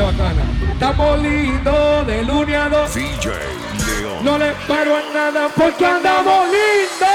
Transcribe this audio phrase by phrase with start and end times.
[0.00, 0.42] Bacana.
[0.72, 2.94] Estamos lindos de lunes a dos.
[2.94, 4.24] DJ León.
[4.24, 7.08] No le paro a nada porque andamos lindos.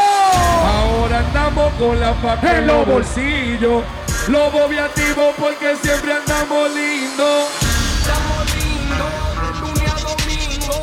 [0.64, 3.84] Ahora andamos con la faca en los bolsillos.
[4.28, 7.48] Lobo viativo porque siempre andamos lindos.
[7.98, 10.82] Estamos lindos de lunes a domingo.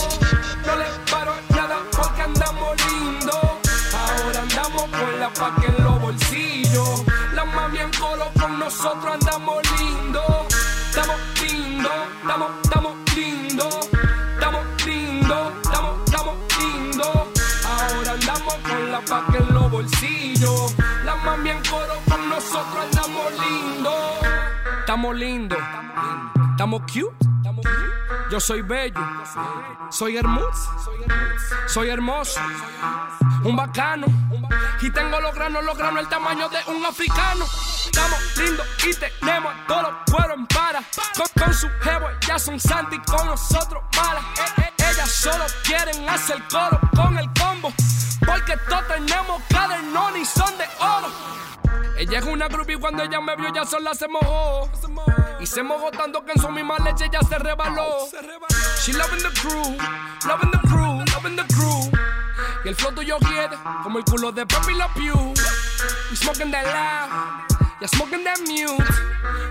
[0.66, 3.36] No le paro a nada porque andamos lindos.
[3.94, 7.04] Ahora andamos con la faca en los bolsillos.
[7.34, 9.63] La mami en coro con nosotros andamos lindos.
[25.04, 25.58] Estamos lindos,
[26.52, 27.28] estamos cute.
[28.30, 28.98] Yo soy bello,
[29.90, 30.70] soy hermoso,
[31.66, 32.40] soy hermoso,
[33.44, 34.06] un bacano.
[34.80, 37.44] Y tengo los granos, los granos el tamaño de un africano.
[37.84, 40.82] Estamos lindos y tenemos todos los cueros en para.
[41.14, 44.24] Con, con su jevo, ya son santi, con nosotros malas.
[44.38, 47.70] Eh, eh, ellas solo quieren hacer coro con el combo.
[48.24, 51.23] Porque todos tenemos cadernón y son de oro.
[51.96, 54.68] Ella es una groupie cuando ella me vio ya sola se mojó.
[55.40, 58.08] Y se mojó tanto que en su misma leche ya se rebaló.
[58.82, 59.76] She loving the crew,
[60.26, 61.90] loving the crew, loving the crew.
[62.64, 65.34] Y el flow tuyo quiere como el culo de Papi La Pew.
[66.10, 68.84] We smoking that loud, ya smoking that mute.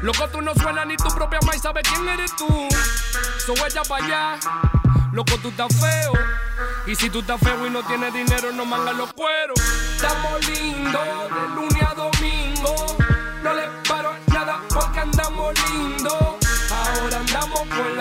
[0.01, 2.47] Loco, tú no suenas ni tu propia mai sabe quién eres tú.
[3.45, 4.39] So ella pa' allá,
[5.13, 6.13] loco, tú estás feo.
[6.87, 9.59] Y si tú estás feo y no tienes dinero, no mangas los cueros.
[9.95, 11.92] Estamos lindos de lunes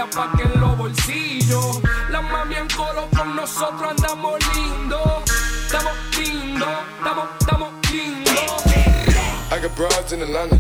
[0.03, 1.81] la paca en los bolsillos.
[2.11, 5.23] La mami en coro con nosotros andamos lindos.
[5.67, 8.33] Estamos lindos, estamos, estamos lindos.
[9.53, 10.59] I got broads in Atlanta,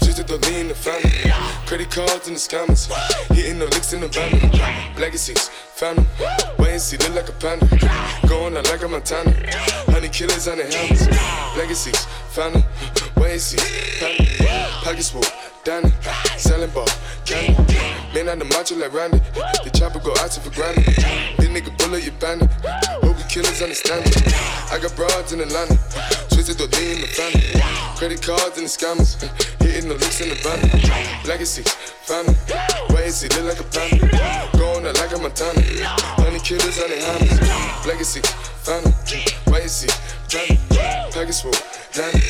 [0.00, 1.32] just to lean the family.
[1.66, 2.88] Credit cards in the scammers,
[3.32, 4.32] hitting the licks in the van.
[4.98, 6.06] Legacies, family,
[6.58, 7.66] wait and see, look like a panda.
[8.26, 9.30] Going out like a Montana,
[9.92, 11.06] honey killers on the helmets.
[11.56, 12.64] Legacies, family,
[13.16, 13.58] wait and see,
[14.00, 14.26] family.
[14.82, 15.22] Pockets full,
[15.62, 15.92] Danny,
[16.38, 16.88] selling ball,
[17.26, 17.76] candy.
[18.14, 19.18] Man on the macho like Randy,
[19.62, 20.84] the chopper go out to for granted.
[21.36, 22.50] This nigga bullet, you bandit.
[23.04, 24.16] Hope you killers understand it.
[24.72, 25.76] I got broads in Atlanta,
[26.32, 27.60] twisted to lean in the family.
[28.00, 29.20] Credit cards and the scammers,
[29.60, 30.64] hitting the licks in the van.
[31.28, 31.62] Legacy,
[32.08, 32.32] family,
[32.96, 34.08] and see, look like a panda.
[34.56, 35.60] Going out like a Montana,
[36.24, 37.36] honey killers on the hammers.
[37.84, 38.24] Legacy,
[38.64, 38.96] family,
[39.52, 39.92] wait and see,
[40.32, 40.56] family.
[41.12, 41.52] Package full,
[41.92, 42.20] Danny,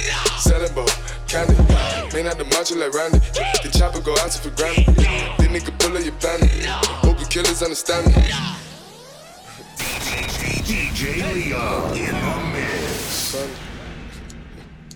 [0.42, 0.88] selling ball,
[1.30, 1.54] candy.
[2.12, 3.18] Man out the macho like Randy,
[3.62, 4.86] the chopper go out to for granted.
[4.96, 6.50] This nigga pull up your bandit.
[7.06, 8.22] Hope you killers understand me.
[10.66, 13.36] DJ Leon in the mix.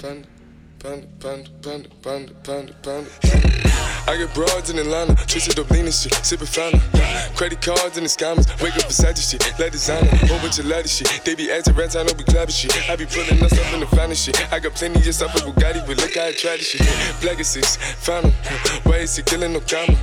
[0.01, 0.27] Panda,
[0.81, 3.94] panda, panda, panda, panda, panda, panda, panda.
[4.07, 6.81] I get broads in Atlanta, twisted up lean and shit, sippin' fountain.
[7.35, 10.67] Credit cards and the scammers, wake up beside your shit, let designer, whole bunch of
[10.67, 11.09] ladder shit.
[11.25, 12.71] They be acting rats, I know we clapping shit.
[12.91, 14.37] I be pulling us up in the finest shit.
[14.53, 16.85] I got plenty of stuff with Bugatti, but look how I try this shit.
[17.23, 17.81] Black is six.
[18.85, 19.97] Why is he killing no comma?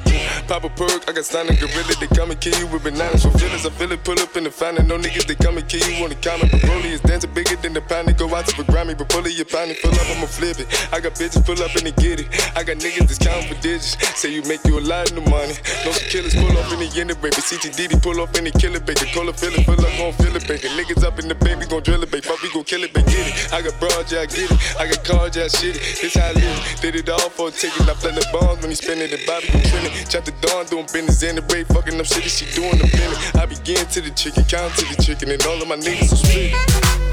[0.47, 3.23] Pop a perk, I got a gorilla, they come and kill you with bananas.
[3.23, 4.87] For feelings, I feel it, pull up in the fountain.
[4.87, 6.47] No niggas, they come and kill you on the counter.
[6.65, 8.07] Broly is dancing bigger than the pound.
[8.07, 10.59] They go out to the Grammy, but pull it, your pound, pull up, I'ma flip
[10.59, 10.67] it.
[10.91, 12.27] I got bitches pull up and they get it.
[12.57, 13.90] I got niggas that's counting for digits.
[14.15, 15.55] Say you make you a lot of money.
[15.85, 17.35] No killers pull up in the end baby.
[17.35, 19.05] CTDD pull up in the killer baby.
[19.13, 20.67] Cola fill it, fill up, gon' fill it, baby.
[20.77, 22.25] Niggas up in the baby, gon' drill it, baby.
[22.25, 23.11] Fuck, we gon' kill it, baby.
[23.11, 23.53] Get it.
[23.53, 24.59] I got broad, yeah, I get it.
[24.79, 25.83] I got cards, yeah, shit it.
[26.01, 26.79] This how I live.
[26.81, 27.89] Did it all for a ticket.
[27.89, 30.09] I play the bombs when he spinning the Bobby gon' trend it.
[30.09, 31.67] Chop the dawn, doing business in the break.
[31.67, 33.19] Fucking up shit, she doing the minute.
[33.35, 36.21] I begin to the chicken, count to the chicken, and all of my niggas are
[36.21, 37.10] split.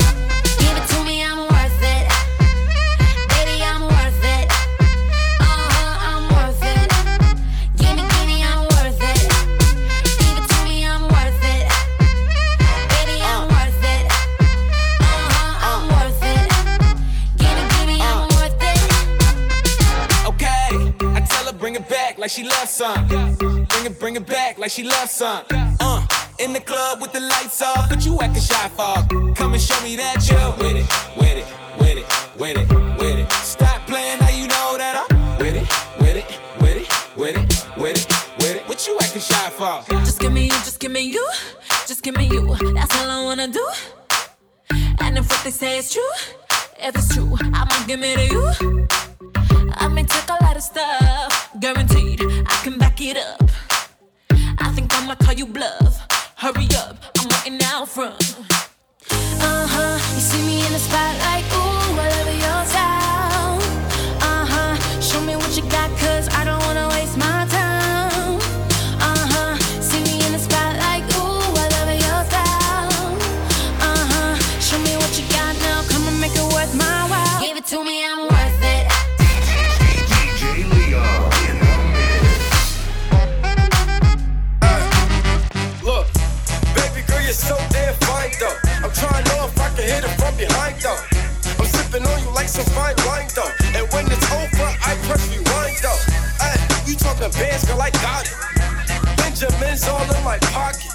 [22.39, 23.09] She loves some.
[23.09, 25.43] Bring it, bring it back like she loves some.
[25.51, 26.07] Uh,
[26.39, 29.35] in the club with the lights off, but you acting shy for.
[29.35, 30.87] Come and show me that you're with it,
[31.17, 31.18] with it,
[55.39, 56.05] you bluff.
[56.35, 58.37] Hurry up, I'm waiting out front.
[59.11, 61.45] Uh huh, you see me in the spotlight,
[97.79, 98.31] like Gotti.
[99.17, 100.91] Benjamin's all in my pocket.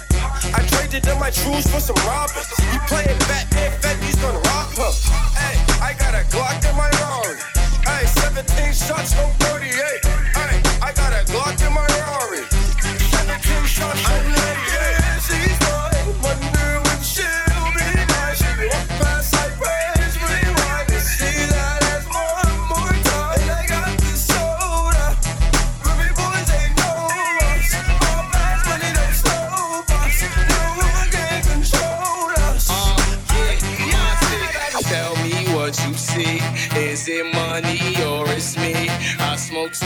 [0.56, 2.48] I traded in my trues for some robbers.
[2.72, 4.92] You playing Batman, Fetty's gonna rob her.
[5.36, 7.36] Hey, I got a Glock in my Rari.
[7.84, 10.04] Hey, 17 shots, no 38.
[10.36, 12.44] Hey, I got a Glock in my Rari.
[12.48, 14.43] 17 shots, no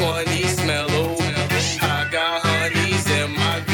[0.09, 1.21] 20, smell old.
[1.21, 3.73] I got honeys in my V.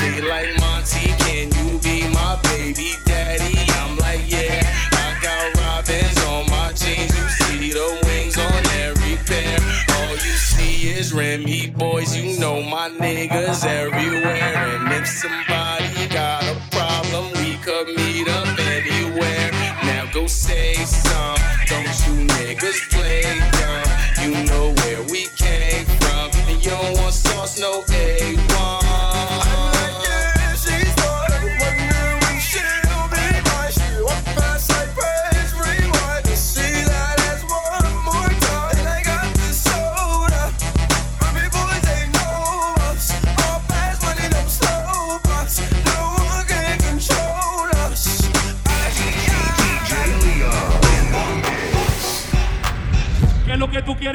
[0.00, 3.58] They like Monty, can you be my baby daddy?
[3.80, 4.64] I'm like, yeah.
[4.92, 7.12] I got robins on my jeans.
[7.14, 9.58] You see the wings on every pair.
[9.96, 12.16] All you see is Remy boys.
[12.16, 14.56] You know my niggas everywhere.
[14.56, 19.50] And if somebody got a problem, we could meet up anywhere.
[19.84, 20.65] Now go say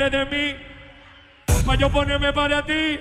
[0.09, 0.55] quieres de mí?
[1.65, 2.99] Para yo ponerme para ti.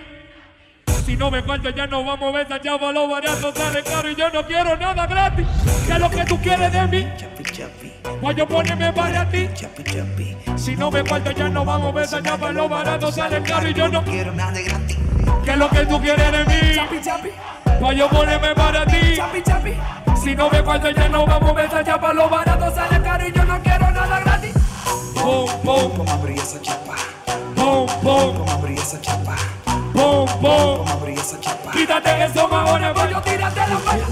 [1.06, 4.10] Si no me falta ya no vamos a ver esa chava, lo barato sale caro
[4.10, 5.46] y yo no quiero nada gratis.
[5.86, 7.08] ¿Qué es lo que tú quieres de mí?
[8.20, 9.48] Para yo ponerme para ti.
[10.56, 13.68] Si no me falta ya no vamos a ver esa chava, lo barato sale caro
[13.68, 14.98] y yo no quiero nada de gratis.
[15.44, 17.40] ¿Qué es lo que tú quieres de mí?
[17.80, 19.18] Para yo ponerme para ti.
[20.22, 23.26] Si no me falta ya no vamos a ver esa chapa, lo barato sale caro
[23.26, 24.52] y yo no quiero nada gratis.
[25.14, 26.79] Pum, pum, ¿Cómo abrir esa chapa?
[28.90, 29.36] Esa chapa?
[29.92, 30.40] pum, pum.
[30.40, 31.70] ¿Cómo abrir esa chapa?
[31.70, 32.10] Quítate
[32.50, 34.04] magones, voy yo tírate la mano.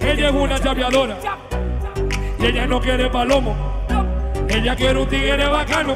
[0.00, 1.16] Ella es una chapeadora.
[2.40, 3.54] Y ella no quiere palomo.
[4.48, 5.94] Ella quiere un tigre bacano.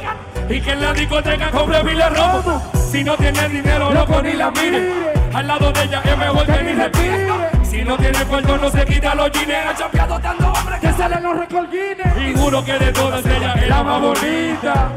[0.49, 2.62] Y que en la discoteca compre miles romo.
[2.90, 4.93] Si no tiene dinero, loco, ni la mire.
[5.34, 7.28] Al lado de ella es mejor que ni respire.
[7.64, 9.52] Si no tiene cuarto, no se quita los jeans.
[9.52, 12.06] Ha chapeado tanto hombre que salen los recolguines.
[12.19, 14.90] Y juro que de todas ella es la más bonita.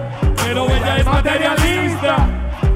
[0.46, 2.28] Pero ella es materialista.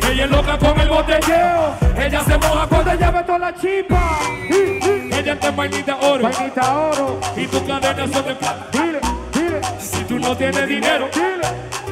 [0.09, 1.75] Ella es loca con el botelleo.
[1.97, 4.19] Ella se moja cuando ella ve toda la chipa.
[4.49, 6.23] Ella te vainita oro.
[6.23, 7.19] Vainita oro.
[7.35, 8.67] Y tus cadenas son de plata.
[8.71, 8.99] Dile,
[9.33, 9.61] dile.
[9.79, 11.47] Si tú no tienes dinero, dile.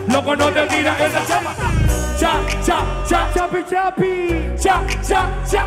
[0.07, 1.55] Loco no te tiras esa chapa.
[2.19, 4.51] Cha, cha, cha, chapi, chapi.
[4.61, 5.65] Cha, cha, cha.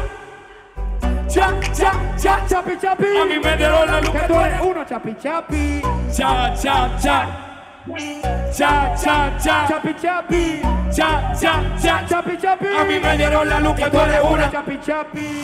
[1.28, 3.04] Cha, cha, cha, chapi, chapi.
[3.20, 5.82] A mí me dieron la luz que tú eres uno, chapi, chapi.
[6.16, 7.45] Cha, cha, cha.
[7.86, 10.60] Cha, cha, cha, chapi, chapi.
[10.92, 12.66] Cha, cha, cha, chapi, chapi.
[12.66, 15.40] A mí me dieron la luz que tú eres una, chapi, chapi.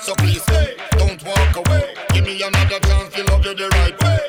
[0.00, 1.94] So please, hey, don't walk away.
[2.12, 4.20] Give me another chance to love you the right way.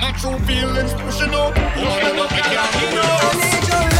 [0.00, 1.56] My true feelings pushing up.
[1.56, 2.28] I never
[3.86, 3.91] you.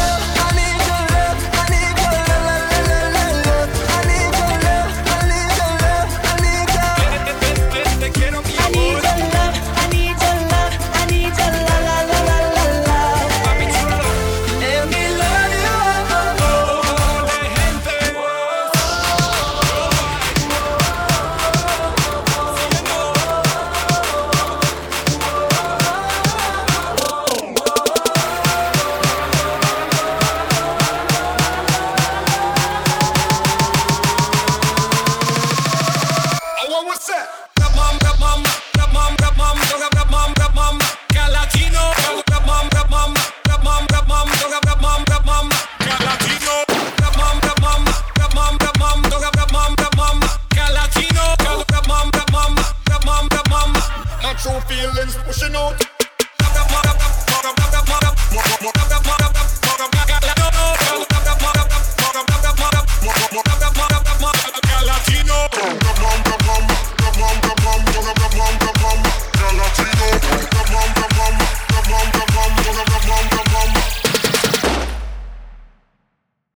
[55.62, 55.92] out.